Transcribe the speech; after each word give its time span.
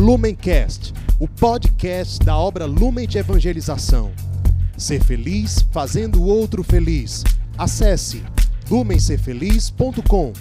Lumencast, 0.00 0.94
o 1.20 1.28
podcast 1.28 2.24
da 2.24 2.34
obra 2.34 2.64
Lumen 2.64 3.06
de 3.06 3.18
Evangelização. 3.18 4.10
Ser 4.74 5.04
feliz 5.04 5.60
fazendo 5.70 6.22
o 6.22 6.26
outro 6.26 6.64
feliz. 6.64 7.22
Acesse 7.58 8.24
lumencerfeliz.com. 8.70 10.32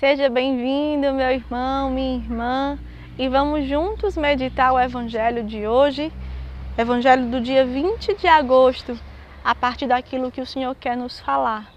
Seja 0.00 0.28
bem-vindo, 0.28 1.14
meu 1.14 1.30
irmão, 1.30 1.88
minha 1.88 2.16
irmã, 2.16 2.78
e 3.16 3.28
vamos 3.28 3.68
juntos 3.68 4.16
meditar 4.16 4.72
o 4.72 4.80
evangelho 4.80 5.44
de 5.44 5.64
hoje, 5.64 6.12
evangelho 6.76 7.30
do 7.30 7.40
dia 7.40 7.64
20 7.64 8.16
de 8.16 8.26
agosto, 8.26 8.98
a 9.44 9.54
partir 9.54 9.86
daquilo 9.86 10.32
que 10.32 10.40
o 10.40 10.46
Senhor 10.46 10.74
quer 10.74 10.96
nos 10.96 11.20
falar. 11.20 11.72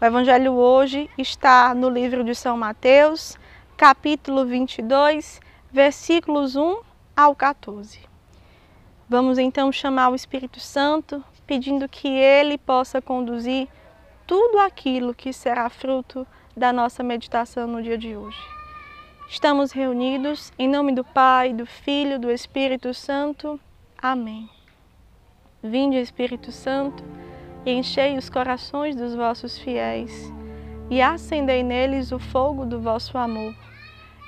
O 0.00 0.04
evangelho 0.04 0.52
hoje 0.52 1.10
está 1.18 1.74
no 1.74 1.90
livro 1.90 2.24
de 2.24 2.34
São 2.34 2.56
Mateus, 2.56 3.36
capítulo 3.82 4.46
22, 4.46 5.40
versículos 5.72 6.54
1 6.54 6.82
ao 7.16 7.34
14. 7.34 7.98
Vamos 9.08 9.38
então 9.38 9.72
chamar 9.72 10.10
o 10.10 10.14
Espírito 10.14 10.60
Santo, 10.60 11.20
pedindo 11.48 11.88
que 11.88 12.06
ele 12.06 12.56
possa 12.56 13.02
conduzir 13.02 13.66
tudo 14.24 14.60
aquilo 14.60 15.12
que 15.12 15.32
será 15.32 15.68
fruto 15.68 16.24
da 16.56 16.72
nossa 16.72 17.02
meditação 17.02 17.66
no 17.66 17.82
dia 17.82 17.98
de 17.98 18.16
hoje. 18.16 18.38
Estamos 19.28 19.72
reunidos 19.72 20.52
em 20.56 20.68
nome 20.68 20.92
do 20.92 21.02
Pai, 21.02 21.52
do 21.52 21.66
Filho, 21.66 22.20
do 22.20 22.30
Espírito 22.30 22.94
Santo. 22.94 23.58
Amém. 24.00 24.48
Vinde, 25.60 25.96
Espírito 25.96 26.52
Santo, 26.52 27.02
e 27.66 27.72
enchei 27.72 28.16
os 28.16 28.30
corações 28.30 28.94
dos 28.94 29.16
vossos 29.16 29.58
fiéis, 29.58 30.32
e 30.88 31.02
acendei 31.02 31.64
neles 31.64 32.12
o 32.12 32.20
fogo 32.20 32.64
do 32.64 32.80
vosso 32.80 33.18
amor. 33.18 33.52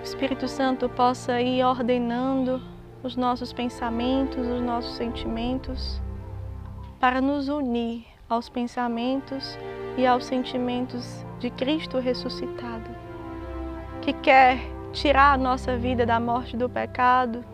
O 0.00 0.02
Espírito 0.02 0.48
Santo 0.48 0.88
possa 0.88 1.42
ir 1.42 1.62
ordenando 1.62 2.62
os 3.02 3.16
nossos 3.16 3.52
pensamentos, 3.52 4.46
os 4.46 4.62
nossos 4.62 4.96
sentimentos, 4.96 6.00
para 6.98 7.20
nos 7.20 7.48
unir 7.48 8.06
aos 8.26 8.48
pensamentos 8.48 9.58
e 9.98 10.06
aos 10.06 10.24
sentimentos 10.24 11.24
de 11.38 11.50
Cristo 11.50 11.98
ressuscitado, 11.98 12.90
que 14.00 14.14
quer 14.14 14.58
tirar 14.90 15.34
a 15.34 15.38
nossa 15.38 15.76
vida 15.76 16.06
da 16.06 16.18
morte 16.18 16.56
do 16.56 16.68
pecado, 16.68 17.44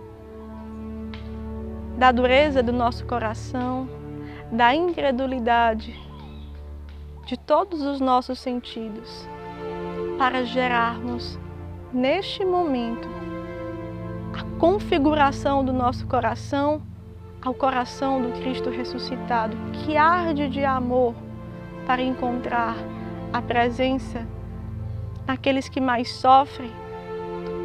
da 1.98 2.12
dureza 2.12 2.62
do 2.62 2.72
nosso 2.72 3.04
coração, 3.06 3.88
da 4.52 4.72
incredulidade 4.72 6.00
de 7.26 7.36
todos 7.36 7.82
os 7.82 8.00
nossos 8.00 8.38
sentidos, 8.38 9.28
para 10.16 10.44
gerarmos 10.44 11.36
neste 11.96 12.44
momento 12.44 13.08
a 14.34 14.58
configuração 14.60 15.64
do 15.64 15.72
nosso 15.72 16.06
coração 16.06 16.82
ao 17.40 17.54
coração 17.54 18.20
do 18.20 18.32
Cristo 18.40 18.68
ressuscitado, 18.68 19.56
que 19.72 19.96
arde 19.96 20.46
de 20.48 20.62
amor 20.62 21.14
para 21.86 22.02
encontrar 22.02 22.76
a 23.32 23.40
presença 23.40 24.26
naqueles 25.26 25.70
que 25.70 25.80
mais 25.80 26.10
sofrem, 26.12 26.70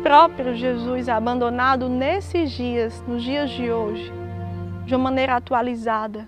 próprio 0.02 0.56
Jesus 0.56 1.10
abandonado 1.10 1.90
nesses 1.90 2.52
dias, 2.52 3.04
nos 3.06 3.22
dias 3.24 3.50
de 3.50 3.70
hoje, 3.70 4.14
de 4.86 4.96
uma 4.96 5.06
maneira 5.06 5.36
atualizada 5.36 6.26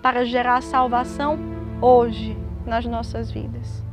para 0.00 0.24
gerar 0.24 0.62
salvação 0.62 1.38
hoje 1.82 2.34
nas 2.64 2.86
nossas 2.86 3.30
vidas. 3.30 3.89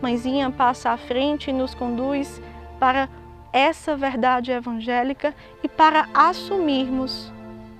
Mãezinha 0.00 0.50
passa 0.50 0.90
à 0.90 0.96
frente 0.96 1.50
e 1.50 1.52
nos 1.52 1.74
conduz 1.74 2.40
para 2.78 3.08
essa 3.52 3.96
verdade 3.96 4.52
evangélica 4.52 5.34
e 5.62 5.68
para 5.68 6.08
assumirmos 6.14 7.32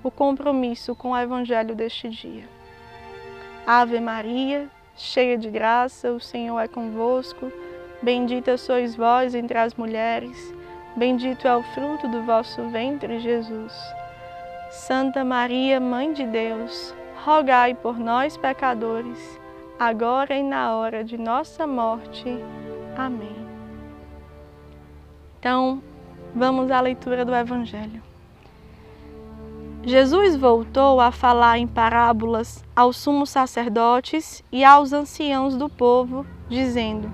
o 0.02 0.10
compromisso 0.10 0.94
com 0.94 1.10
o 1.10 1.16
evangelho 1.16 1.74
deste 1.74 2.08
dia. 2.08 2.48
Ave 3.66 4.00
Maria, 4.00 4.68
cheia 4.96 5.36
de 5.36 5.50
graça, 5.50 6.10
o 6.10 6.20
Senhor 6.20 6.58
é 6.58 6.66
convosco. 6.66 7.52
Bendita 8.02 8.56
sois 8.56 8.94
vós 8.94 9.34
entre 9.34 9.58
as 9.58 9.74
mulheres, 9.74 10.54
bendito 10.96 11.46
é 11.46 11.56
o 11.56 11.62
fruto 11.62 12.06
do 12.08 12.22
vosso 12.22 12.62
ventre, 12.68 13.18
Jesus. 13.18 13.72
Santa 14.70 15.24
Maria, 15.24 15.80
Mãe 15.80 16.12
de 16.12 16.24
Deus, 16.24 16.94
rogai 17.24 17.74
por 17.74 17.98
nós, 17.98 18.36
pecadores, 18.36 19.40
agora 19.78 20.36
e 20.36 20.42
na 20.42 20.74
hora 20.74 21.04
de 21.04 21.16
nossa 21.16 21.66
morte. 21.66 22.24
Amém. 22.96 23.36
Então, 25.38 25.80
vamos 26.34 26.70
à 26.70 26.80
leitura 26.80 27.24
do 27.24 27.34
Evangelho. 27.34 28.02
Jesus 29.84 30.34
voltou 30.34 31.00
a 31.00 31.12
falar 31.12 31.58
em 31.58 31.66
parábolas 31.66 32.64
aos 32.74 32.96
sumos 32.96 33.30
sacerdotes 33.30 34.42
e 34.50 34.64
aos 34.64 34.92
anciãos 34.92 35.56
do 35.56 35.68
povo, 35.68 36.26
dizendo: 36.48 37.10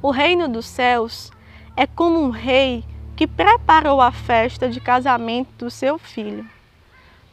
O 0.00 0.12
reino 0.12 0.46
dos 0.46 0.66
céus 0.66 1.32
é 1.76 1.86
como 1.86 2.20
um 2.20 2.30
rei 2.30 2.84
que 3.16 3.26
preparou 3.26 4.00
a 4.00 4.12
festa 4.12 4.68
de 4.68 4.80
casamento 4.80 5.50
do 5.58 5.70
seu 5.70 5.98
filho. 5.98 6.48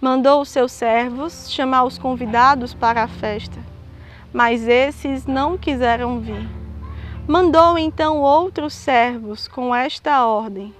Mandou 0.02 0.42
os 0.42 0.50
seus 0.50 0.72
servos 0.72 1.52
chamar 1.52 1.84
os 1.84 1.98
convidados 1.98 2.74
para 2.74 3.04
a 3.04 3.08
festa, 3.08 3.60
mas 4.34 4.68
esses 4.68 5.26
não 5.26 5.58
quiseram 5.58 6.20
vir. 6.20 6.48
Mandou 7.28 7.78
então 7.78 8.18
outros 8.22 8.74
servos 8.74 9.48
com 9.48 9.74
esta 9.74 10.26
ordem: 10.26 10.74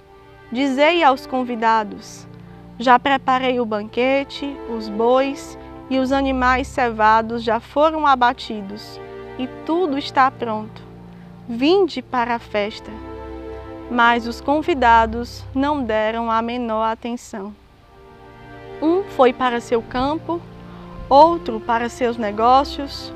Dizei 0.50 1.02
aos 1.02 1.26
convidados: 1.26 2.26
Já 2.78 2.98
preparei 2.98 3.60
o 3.60 3.66
banquete, 3.66 4.56
os 4.68 4.88
bois 4.88 5.58
e 5.88 5.98
os 5.98 6.12
animais 6.12 6.66
cevados 6.68 7.42
já 7.42 7.60
foram 7.60 8.06
abatidos, 8.06 9.00
e 9.38 9.46
tudo 9.66 9.98
está 9.98 10.30
pronto. 10.30 10.82
Vinde 11.48 12.00
para 12.00 12.36
a 12.36 12.38
festa 12.38 12.90
mas 13.90 14.28
os 14.28 14.40
convidados 14.40 15.44
não 15.52 15.82
deram 15.82 16.30
a 16.30 16.40
menor 16.40 16.84
atenção. 16.84 17.52
Um 18.80 19.02
foi 19.02 19.32
para 19.32 19.60
seu 19.60 19.82
campo, 19.82 20.40
outro 21.08 21.58
para 21.58 21.88
seus 21.88 22.16
negócios, 22.16 23.12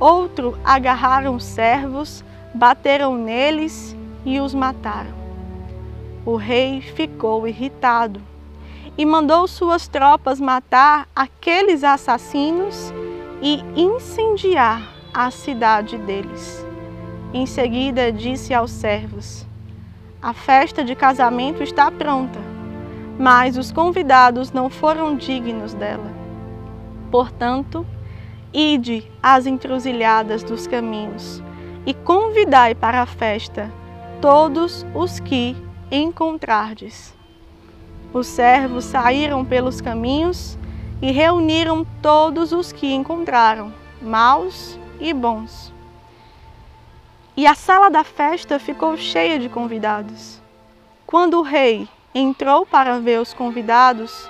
outro 0.00 0.58
agarraram 0.64 1.38
servos, 1.38 2.24
bateram 2.54 3.16
neles 3.16 3.96
e 4.24 4.40
os 4.40 4.54
mataram. 4.54 5.12
O 6.24 6.36
rei 6.36 6.80
ficou 6.80 7.46
irritado 7.46 8.20
e 8.96 9.06
mandou 9.06 9.46
suas 9.46 9.88
tropas 9.88 10.40
matar 10.40 11.08
aqueles 11.14 11.84
assassinos 11.84 12.92
e 13.40 13.62
incendiar 13.76 14.82
a 15.14 15.30
cidade 15.30 15.96
deles. 15.98 16.66
Em 17.32 17.46
seguida 17.46 18.10
disse 18.12 18.52
aos 18.52 18.70
servos: 18.70 19.46
a 20.20 20.32
festa 20.32 20.82
de 20.82 20.96
casamento 20.96 21.62
está 21.62 21.90
pronta, 21.92 22.40
mas 23.18 23.56
os 23.56 23.70
convidados 23.70 24.50
não 24.50 24.68
foram 24.68 25.16
dignos 25.16 25.74
dela. 25.74 26.10
Portanto, 27.08 27.86
ide 28.52 29.10
às 29.22 29.46
encruzilhadas 29.46 30.42
dos 30.42 30.66
caminhos 30.66 31.42
e 31.86 31.94
convidai 31.94 32.74
para 32.74 33.02
a 33.02 33.06
festa 33.06 33.72
todos 34.20 34.86
os 34.94 35.20
que 35.20 35.56
encontrardes. 35.90 37.14
Os 38.12 38.26
servos 38.26 38.84
saíram 38.84 39.44
pelos 39.44 39.80
caminhos 39.80 40.58
e 41.00 41.12
reuniram 41.12 41.86
todos 42.02 42.52
os 42.52 42.72
que 42.72 42.92
encontraram, 42.92 43.72
maus 44.02 44.78
e 44.98 45.12
bons 45.12 45.72
e 47.38 47.46
a 47.46 47.54
sala 47.54 47.88
da 47.88 48.02
festa 48.02 48.58
ficou 48.58 48.96
cheia 48.96 49.38
de 49.38 49.48
convidados. 49.48 50.42
Quando 51.06 51.38
o 51.38 51.42
rei 51.42 51.88
entrou 52.12 52.66
para 52.66 52.98
ver 52.98 53.20
os 53.20 53.32
convidados, 53.32 54.28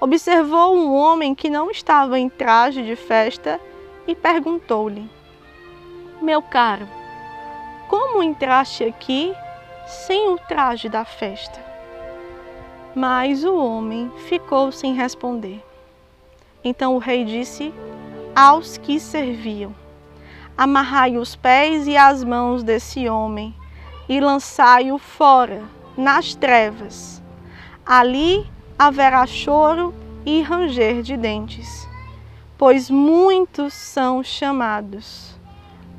observou 0.00 0.74
um 0.74 0.94
homem 0.94 1.34
que 1.34 1.50
não 1.50 1.70
estava 1.70 2.18
em 2.18 2.28
traje 2.28 2.82
de 2.82 2.96
festa 2.96 3.60
e 4.06 4.14
perguntou-lhe: 4.14 5.08
Meu 6.22 6.40
caro, 6.40 6.88
como 7.88 8.22
entraste 8.22 8.84
aqui 8.84 9.34
sem 9.86 10.30
o 10.30 10.38
traje 10.38 10.88
da 10.88 11.04
festa? 11.04 11.60
Mas 12.94 13.44
o 13.44 13.54
homem 13.54 14.10
ficou 14.26 14.72
sem 14.72 14.94
responder. 14.94 15.62
Então 16.64 16.96
o 16.96 16.98
rei 16.98 17.24
disse 17.24 17.72
aos 18.34 18.78
que 18.78 18.98
serviam: 18.98 19.74
Amarrai 20.56 21.18
os 21.18 21.36
pés 21.36 21.86
e 21.86 21.96
as 21.96 22.24
mãos 22.24 22.62
desse 22.62 23.08
homem 23.08 23.54
e 24.08 24.20
lançai-o 24.20 24.98
fora, 24.98 25.62
nas 25.96 26.34
trevas. 26.34 27.22
Ali 27.86 28.46
haverá 28.80 29.26
choro 29.26 29.94
e 30.24 30.40
ranger 30.40 31.02
de 31.02 31.14
dentes, 31.14 31.86
pois 32.56 32.88
muitos 32.88 33.74
são 33.74 34.22
chamados, 34.24 35.38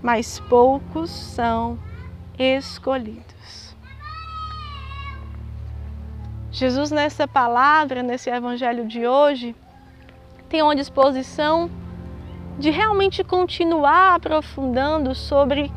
mas 0.01 0.39
poucos 0.39 1.12
são 1.12 1.78
escolhidos. 2.39 3.75
Jesus, 6.51 6.89
nessa 6.89 7.28
palavra, 7.28 8.01
nesse 8.01 8.31
evangelho 8.31 8.88
de 8.88 9.06
hoje, 9.06 9.56
tem 10.50 10.63
uma 10.63 10.75
disposição 10.75 11.69
de 12.57 12.72
realmente 12.72 13.24
continuar 13.24 14.16
aprofundando 14.16 15.13
sobre 15.13 15.72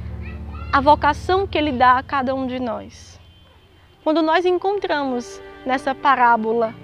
a 0.73 0.81
vocação 0.81 1.47
que 1.47 1.59
ele 1.59 1.73
dá 1.73 1.99
a 1.99 2.03
cada 2.03 2.35
um 2.35 2.47
de 2.47 2.59
nós. 2.59 3.21
Quando 4.03 4.23
nós 4.23 4.47
encontramos 4.47 5.39
nessa 5.67 5.95
parábola 5.95 6.75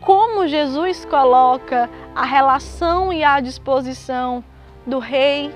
como 0.00 0.46
Jesus 0.46 1.04
coloca 1.04 1.88
a 2.14 2.24
relação 2.24 3.12
e 3.12 3.22
a 3.22 3.40
disposição 3.40 4.42
do 4.86 4.98
rei, 4.98 5.54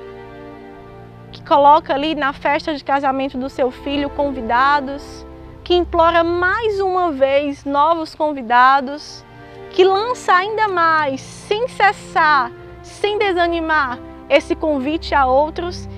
que 1.31 1.43
coloca 1.43 1.95
ali 1.95 2.15
na 2.15 2.33
festa 2.33 2.75
de 2.75 2.85
casamento 2.85 3.39
do 3.39 3.49
seu 3.49 3.71
filho 3.71 4.11
convidados, 4.11 5.27
que 5.65 5.75
implora 5.75 6.23
mais 6.23 6.81
uma 6.81 7.11
vez 7.11 7.65
novos 7.65 8.15
convidados, 8.15 9.25
que 9.71 9.85
lança 9.85 10.35
ainda 10.35 10.69
mais, 10.69 11.21
sem 11.21 11.67
cessar, 11.69 12.53
sem 12.83 13.19
desanimar, 13.19 13.99
esse 14.29 14.55
convite 14.55 15.15
a 15.15 15.25
outros 15.25 15.89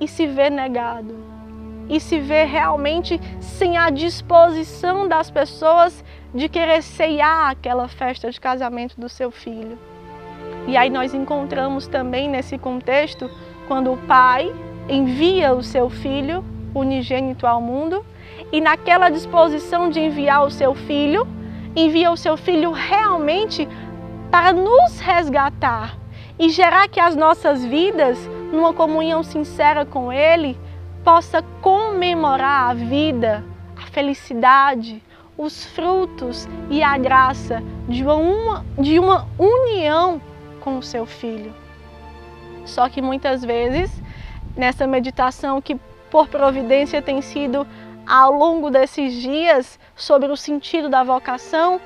e 0.00 0.08
se 0.08 0.26
vê 0.26 0.48
negado. 0.48 1.22
E 1.88 2.00
se 2.00 2.18
vê 2.18 2.44
realmente 2.44 3.20
sem 3.40 3.76
a 3.76 3.90
disposição 3.90 5.06
das 5.06 5.30
pessoas 5.30 6.02
de 6.34 6.48
querer 6.48 6.82
ceiar 6.82 7.50
aquela 7.50 7.86
festa 7.88 8.30
de 8.30 8.40
casamento 8.40 9.00
do 9.00 9.08
seu 9.08 9.30
filho. 9.30 9.78
E 10.66 10.76
aí 10.76 10.90
nós 10.90 11.14
encontramos 11.14 11.86
também 11.86 12.28
nesse 12.28 12.58
contexto 12.58 13.30
quando 13.68 13.92
o 13.92 13.98
pai 13.98 14.52
envia 14.88 15.54
o 15.54 15.62
seu 15.62 15.88
filho 15.88 16.44
unigênito 16.74 17.46
ao 17.46 17.60
mundo 17.60 18.04
e 18.50 18.60
naquela 18.60 19.08
disposição 19.08 19.88
de 19.88 20.00
enviar 20.00 20.44
o 20.44 20.50
seu 20.50 20.74
filho, 20.74 21.26
envia 21.76 22.10
o 22.10 22.16
seu 22.16 22.36
filho 22.36 22.72
realmente 22.72 23.68
para 24.30 24.52
nos 24.52 24.98
resgatar 24.98 25.96
e 26.38 26.48
gerar 26.48 26.88
que 26.88 26.98
as 26.98 27.14
nossas 27.14 27.64
vidas 27.64 28.18
numa 28.54 28.72
comunhão 28.72 29.22
sincera 29.22 29.84
com 29.84 30.12
Ele, 30.12 30.56
possa 31.02 31.42
comemorar 31.60 32.70
a 32.70 32.74
vida, 32.74 33.44
a 33.76 33.86
felicidade, 33.86 35.02
os 35.36 35.64
frutos 35.66 36.48
e 36.70 36.82
a 36.82 36.96
graça 36.96 37.62
de 37.88 38.04
uma, 38.04 38.64
de 38.78 38.98
uma 38.98 39.26
união 39.38 40.20
com 40.60 40.78
o 40.78 40.82
seu 40.82 41.04
filho. 41.04 41.54
Só 42.64 42.88
que 42.88 43.02
muitas 43.02 43.44
vezes, 43.44 43.90
nessa 44.56 44.86
meditação 44.86 45.60
que 45.60 45.76
por 46.10 46.28
providência 46.28 47.02
tem 47.02 47.20
sido 47.20 47.66
ao 48.06 48.32
longo 48.32 48.70
desses 48.70 49.14
dias 49.14 49.78
sobre 49.96 50.30
o 50.30 50.36
sentido 50.36 50.88
da 50.88 51.02
vocação, 51.02 51.80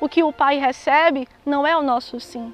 o 0.00 0.08
que 0.08 0.22
o 0.22 0.32
Pai 0.32 0.58
recebe 0.58 1.28
não 1.44 1.66
é 1.66 1.76
o 1.76 1.82
nosso 1.82 2.18
sim. 2.18 2.52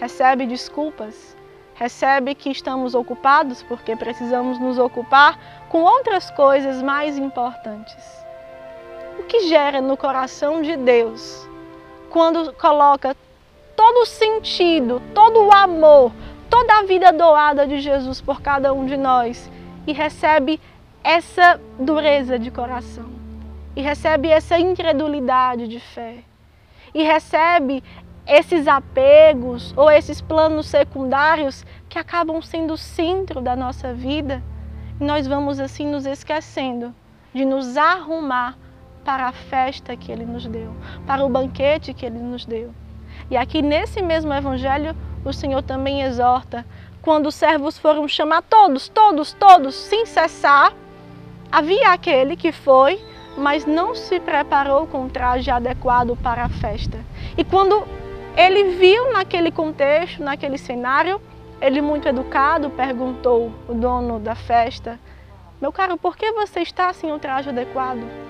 Recebe 0.00 0.46
desculpas, 0.46 1.36
recebe 1.74 2.34
que 2.34 2.50
estamos 2.50 2.94
ocupados 2.94 3.62
porque 3.62 3.94
precisamos 3.96 4.58
nos 4.58 4.78
ocupar 4.78 5.38
com 5.68 5.82
outras 5.82 6.30
coisas 6.30 6.82
mais 6.82 7.18
importantes. 7.18 8.19
O 9.18 9.22
que 9.24 9.48
gera 9.48 9.80
no 9.80 9.96
coração 9.96 10.62
de 10.62 10.76
Deus 10.76 11.48
quando 12.10 12.52
coloca 12.54 13.16
todo 13.76 14.02
o 14.02 14.06
sentido, 14.06 15.00
todo 15.14 15.44
o 15.46 15.52
amor, 15.52 16.12
toda 16.48 16.78
a 16.78 16.82
vida 16.82 17.12
doada 17.12 17.66
de 17.66 17.80
Jesus 17.80 18.20
por 18.20 18.42
cada 18.42 18.72
um 18.72 18.84
de 18.84 18.96
nós 18.96 19.50
e 19.86 19.92
recebe 19.92 20.60
essa 21.02 21.58
dureza 21.78 22.38
de 22.38 22.50
coração, 22.50 23.06
e 23.74 23.80
recebe 23.80 24.28
essa 24.28 24.58
incredulidade 24.58 25.66
de 25.66 25.80
fé, 25.80 26.18
e 26.92 27.02
recebe 27.02 27.82
esses 28.26 28.68
apegos 28.68 29.72
ou 29.76 29.90
esses 29.90 30.20
planos 30.20 30.66
secundários 30.66 31.64
que 31.88 31.98
acabam 31.98 32.42
sendo 32.42 32.74
o 32.74 32.78
centro 32.78 33.40
da 33.40 33.56
nossa 33.56 33.94
vida, 33.94 34.42
e 35.00 35.04
nós 35.04 35.26
vamos 35.26 35.58
assim 35.58 35.86
nos 35.86 36.04
esquecendo 36.04 36.94
de 37.32 37.44
nos 37.44 37.76
arrumar 37.76 38.58
para 39.04 39.26
a 39.26 39.32
festa 39.32 39.96
que 39.96 40.10
Ele 40.12 40.24
nos 40.24 40.46
deu, 40.46 40.74
para 41.06 41.24
o 41.24 41.28
banquete 41.28 41.94
que 41.94 42.06
Ele 42.06 42.18
nos 42.18 42.44
deu. 42.44 42.72
E 43.30 43.36
aqui 43.36 43.62
nesse 43.62 44.02
mesmo 44.02 44.32
Evangelho, 44.32 44.94
o 45.24 45.32
Senhor 45.32 45.62
também 45.62 46.02
exorta, 46.02 46.64
quando 47.02 47.26
os 47.26 47.34
servos 47.34 47.78
foram 47.78 48.06
chamar 48.06 48.42
todos, 48.42 48.88
todos, 48.88 49.32
todos, 49.32 49.74
sem 49.74 50.04
cessar, 50.04 50.72
havia 51.50 51.92
aquele 51.92 52.36
que 52.36 52.52
foi, 52.52 53.02
mas 53.36 53.64
não 53.64 53.94
se 53.94 54.20
preparou 54.20 54.86
com 54.86 55.06
o 55.06 55.10
traje 55.10 55.50
adequado 55.50 56.16
para 56.16 56.44
a 56.44 56.48
festa. 56.48 56.98
E 57.36 57.44
quando 57.44 57.86
ele 58.36 58.76
viu 58.76 59.12
naquele 59.12 59.50
contexto, 59.50 60.22
naquele 60.22 60.58
cenário, 60.58 61.20
ele 61.60 61.80
muito 61.80 62.08
educado 62.08 62.70
perguntou 62.70 63.52
o 63.68 63.74
dono 63.74 64.18
da 64.18 64.34
festa: 64.34 64.98
"Meu 65.60 65.72
caro, 65.72 65.96
por 65.96 66.16
que 66.16 66.32
você 66.32 66.60
está 66.60 66.92
sem 66.92 67.12
o 67.12 67.18
traje 67.18 67.50
adequado?" 67.50 68.29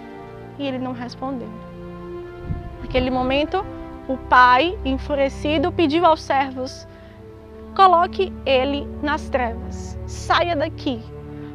E 0.60 0.66
ele 0.66 0.78
não 0.78 0.92
respondeu. 0.92 1.48
Naquele 2.82 3.10
momento, 3.10 3.64
o 4.06 4.18
pai, 4.18 4.78
enfurecido, 4.84 5.72
pediu 5.72 6.04
aos 6.04 6.20
servos: 6.20 6.86
"Coloque 7.74 8.30
ele 8.44 8.86
nas 9.02 9.30
trevas. 9.30 9.98
Saia 10.06 10.54
daqui, 10.54 11.02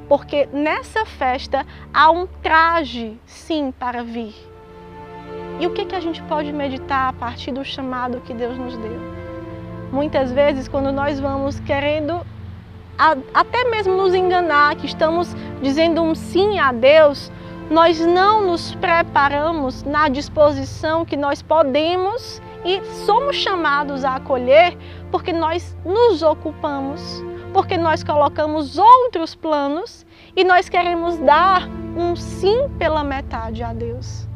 porque 0.10 0.50
nessa 0.52 1.06
festa 1.06 1.68
há 1.94 2.10
um 2.10 2.26
traje 2.42 3.20
sim 3.28 3.72
para 3.72 4.04
vir." 4.04 4.34
E 5.60 5.68
o 5.68 5.70
que, 5.70 5.86
que 5.86 5.96
a 5.96 6.00
gente 6.00 6.24
pode 6.24 6.52
meditar 6.52 7.10
a 7.10 7.14
partir 7.14 7.52
do 7.52 7.64
chamado 7.64 8.22
que 8.22 8.34
Deus 8.34 8.58
nos 8.58 8.76
deu? 8.76 9.00
Muitas 9.92 10.32
vezes, 10.32 10.68
quando 10.68 10.92
nós 10.92 11.20
vamos 11.20 11.60
querendo 11.60 12.26
até 13.34 13.70
mesmo 13.70 13.96
nos 13.96 14.16
enganar, 14.16 14.76
que 14.78 14.86
estamos 14.86 15.36
dizendo 15.62 16.02
um 16.02 16.16
sim 16.16 16.58
a 16.60 16.72
Deus, 16.72 17.32
nós 17.70 18.00
não 18.00 18.42
nos 18.42 18.76
preparamos 18.76 19.84
na 19.84 20.08
disposição 20.08 21.04
que 21.04 21.18
nós 21.18 21.42
podemos 21.42 22.42
e 22.64 22.84
somos 23.06 23.36
chamados 23.36 24.06
a 24.06 24.16
acolher 24.16 24.78
porque 25.12 25.34
nós 25.34 25.76
nos 25.84 26.22
ocupamos, 26.22 27.24
porque 27.54 27.78
nós 27.78 28.04
colocamos 28.04 28.78
outros 28.78 29.34
planos 29.34 30.06
e 30.36 30.44
nós 30.44 30.70
queremos 30.70 31.18
dar 31.18 31.68
um 31.98 32.16
sim 32.16 32.70
pela 32.78 33.04
metade 33.04 33.64
a 33.64 33.74
Deus. 33.74 34.28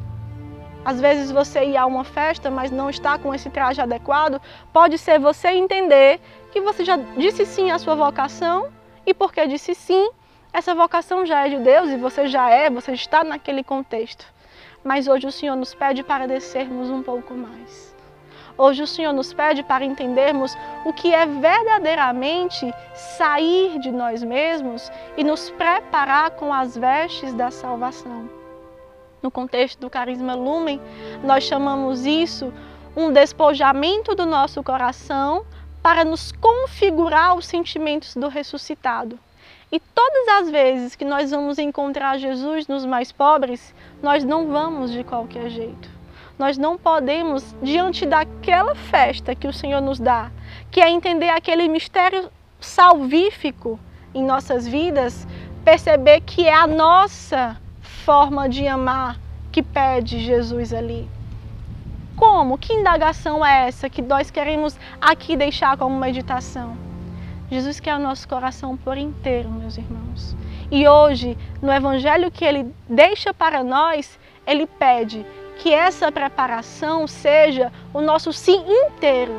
Às 0.84 1.00
vezes 1.00 1.30
você 1.30 1.66
ir 1.66 1.78
a 1.78 1.86
uma 1.86 2.04
festa, 2.04 2.50
mas 2.50 2.72
não 2.72 2.90
está 2.90 3.20
com 3.20 3.36
esse 3.36 3.50
traje 3.50 3.82
adequado, 3.82 4.42
pode 4.74 4.98
ser 4.98 5.20
você 5.20 5.50
entender 5.50 6.20
que 6.52 6.62
você 6.62 6.84
já 6.84 6.98
disse 7.18 7.46
sim 7.46 7.70
à 7.70 7.78
sua 7.78 7.96
vocação 7.96 8.70
e 9.06 9.14
porque 9.14 9.46
disse 9.46 9.76
sim, 9.76 10.10
essa 10.52 10.74
vocação 10.74 11.26
já 11.26 11.46
é 11.46 11.50
de 11.50 11.58
Deus 11.58 11.90
e 11.90 11.98
você 11.98 12.28
já 12.28 12.50
é, 12.50 12.70
você 12.70 12.94
está 12.94 13.24
naquele 13.24 13.64
contexto. 13.64 14.26
Mas 14.84 15.08
hoje 15.08 15.28
o 15.28 15.32
Senhor 15.32 15.56
nos 15.56 15.74
pede 15.76 16.04
para 16.04 16.28
descermos 16.28 16.90
um 16.90 17.04
pouco 17.04 17.34
mais. 17.34 17.96
Hoje 18.58 18.84
o 18.84 18.88
Senhor 18.88 19.14
nos 19.14 19.34
pede 19.34 19.64
para 19.64 19.86
entendermos 19.86 20.58
o 20.84 20.92
que 20.92 21.14
é 21.14 21.26
verdadeiramente 21.26 22.74
sair 22.94 23.80
de 23.80 23.92
nós 23.92 24.22
mesmos 24.22 24.92
e 25.16 25.24
nos 25.24 25.50
preparar 25.52 26.32
com 26.32 26.54
as 26.54 26.76
vestes 26.76 27.34
da 27.34 27.52
salvação. 27.52 28.30
No 29.22 29.30
contexto 29.30 29.80
do 29.80 29.90
carisma 29.90 30.34
lumen, 30.34 30.82
nós 31.24 31.44
chamamos 31.44 32.06
isso 32.06 32.52
um 32.98 33.14
despojamento 33.14 34.16
do 34.16 34.26
nosso 34.26 34.62
coração 34.64 35.46
para 35.82 36.04
nos 36.04 36.32
configurar 36.34 37.36
os 37.36 37.46
sentimentos 37.46 38.16
do 38.16 38.28
ressuscitado. 38.28 39.18
E 39.72 39.80
todas 39.80 40.28
as 40.40 40.50
vezes 40.50 40.96
que 40.96 41.06
nós 41.06 41.30
vamos 41.30 41.60
encontrar 41.60 42.18
Jesus 42.18 42.68
nos 42.68 42.86
mais 42.88 43.12
pobres, 43.12 43.74
nós 44.02 44.24
não 44.24 44.48
vamos 44.48 44.92
de 44.92 45.04
qualquer 45.04 45.48
jeito. 45.50 45.90
Nós 46.40 46.58
não 46.58 46.76
podemos, 46.76 47.56
diante 47.62 48.06
daquela 48.06 48.74
festa 48.74 49.36
que 49.36 49.48
o 49.48 49.54
Senhor 49.54 49.80
nos 49.80 50.00
dá, 50.00 50.32
que 50.72 50.82
é 50.82 50.90
entender 50.90 51.30
aquele 51.30 51.68
mistério 51.68 52.32
salvífico 52.60 53.80
em 54.16 54.24
nossas 54.24 54.68
vidas, 54.68 55.28
perceber 55.64 56.22
que 56.22 56.48
é 56.48 56.54
a 56.54 56.66
nossa 56.66 57.56
forma 57.82 58.50
de 58.50 58.68
amar 58.68 59.20
que 59.52 59.62
pede 59.62 60.20
Jesus 60.20 60.74
ali. 60.74 61.08
Como? 62.16 62.58
Que 62.58 62.74
indagação 62.74 63.46
é 63.46 63.68
essa 63.68 63.88
que 63.88 64.02
nós 64.02 64.32
queremos 64.32 64.76
aqui 65.00 65.38
deixar 65.38 65.78
como 65.78 66.00
meditação? 66.00 66.89
Jesus 67.52 67.80
quer 67.80 67.96
o 67.96 68.00
nosso 68.00 68.28
coração 68.28 68.78
por 68.78 68.98
inteiro, 68.98 69.50
meus 69.50 69.78
irmãos. 69.78 70.36
E 70.70 70.88
hoje, 70.88 71.36
no 71.62 71.72
evangelho 71.72 72.30
que 72.30 72.46
ele 72.46 72.72
deixa 72.88 73.34
para 73.34 73.64
nós, 73.64 74.20
ele 74.46 74.68
pede 74.68 75.26
que 75.58 75.74
essa 75.74 76.12
preparação 76.12 77.08
seja 77.08 77.72
o 77.94 78.02
nosso 78.02 78.32
sim 78.32 78.64
inteiro. 78.68 79.34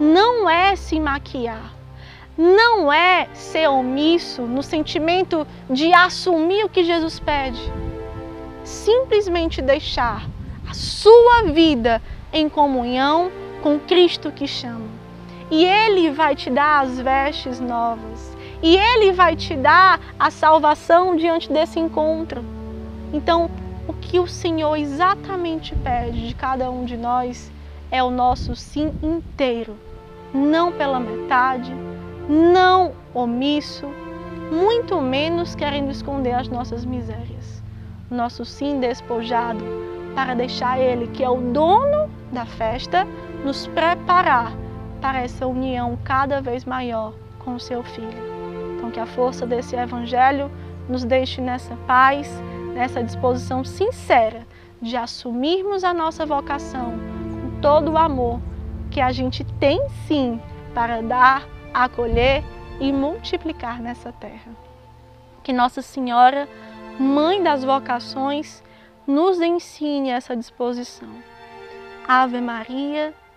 Não 0.00 0.48
é 0.48 0.74
se 0.76 0.98
maquiar, 0.98 1.74
não 2.38 2.90
é 2.92 3.28
ser 3.34 3.68
omisso 3.68 4.42
no 4.42 4.62
sentimento 4.62 5.46
de 5.68 5.92
assumir 5.92 6.64
o 6.64 6.68
que 6.68 6.84
Jesus 6.84 7.20
pede. 7.20 7.60
Simplesmente 8.64 9.60
deixar 9.60 10.26
a 10.68 10.72
sua 10.72 11.44
vida 11.52 12.02
em 12.32 12.48
comunhão 12.48 13.30
com 13.62 13.78
Cristo 13.78 14.32
que 14.32 14.46
chama. 14.46 15.05
E 15.50 15.64
Ele 15.64 16.10
vai 16.10 16.34
te 16.34 16.50
dar 16.50 16.84
as 16.84 16.98
vestes 16.98 17.60
novas. 17.60 18.36
E 18.62 18.76
Ele 18.76 19.12
vai 19.12 19.36
te 19.36 19.54
dar 19.54 20.00
a 20.18 20.30
salvação 20.30 21.14
diante 21.14 21.52
desse 21.52 21.78
encontro. 21.78 22.44
Então, 23.12 23.48
o 23.86 23.92
que 23.92 24.18
o 24.18 24.26
Senhor 24.26 24.76
exatamente 24.76 25.74
pede 25.76 26.28
de 26.28 26.34
cada 26.34 26.70
um 26.70 26.84
de 26.84 26.96
nós 26.96 27.52
é 27.90 28.02
o 28.02 28.10
nosso 28.10 28.56
sim 28.56 28.92
inteiro, 29.00 29.76
não 30.34 30.72
pela 30.72 30.98
metade, 30.98 31.72
não 32.28 32.92
omisso, 33.14 33.86
muito 34.50 35.00
menos 35.00 35.54
querendo 35.54 35.92
esconder 35.92 36.32
as 36.32 36.48
nossas 36.48 36.84
misérias. 36.84 37.62
Nosso 38.10 38.44
sim 38.44 38.80
despojado 38.80 39.64
para 40.14 40.34
deixar 40.34 40.80
Ele, 40.80 41.06
que 41.08 41.22
é 41.22 41.30
o 41.30 41.40
dono 41.40 42.10
da 42.32 42.44
festa, 42.44 43.06
nos 43.44 43.68
preparar 43.68 44.65
para 45.06 45.20
essa 45.20 45.46
união 45.46 45.96
cada 46.02 46.40
vez 46.40 46.64
maior 46.64 47.14
com 47.38 47.54
o 47.54 47.60
seu 47.60 47.80
Filho. 47.84 48.18
Então, 48.74 48.90
que 48.90 48.98
a 48.98 49.06
força 49.06 49.46
desse 49.46 49.76
Evangelho 49.76 50.50
nos 50.88 51.04
deixe 51.04 51.40
nessa 51.40 51.76
paz 51.86 52.28
nessa 52.74 53.04
disposição 53.04 53.62
sincera 53.62 54.44
de 54.82 54.96
assumirmos 54.96 55.84
a 55.84 55.94
nossa 55.94 56.26
vocação 56.26 56.94
com 57.40 57.60
todo 57.60 57.92
o 57.92 57.96
amor 57.96 58.40
que 58.90 59.00
a 59.00 59.12
gente 59.12 59.44
tem 59.60 59.80
sim 60.08 60.40
para 60.74 61.00
dar, 61.00 61.46
acolher 61.72 62.42
e 62.80 62.92
multiplicar 62.92 63.80
nessa 63.80 64.10
terra. 64.10 64.50
Que 65.44 65.52
Nossa 65.52 65.82
Senhora, 65.82 66.48
Mãe 66.98 67.40
das 67.40 67.62
vocações, 67.62 68.60
nos 69.06 69.40
ensine 69.40 70.10
essa 70.10 70.36
disposição. 70.36 71.10
Ave 72.08 72.40
Maria, 72.40 73.14